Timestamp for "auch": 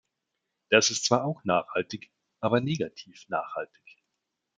1.25-1.43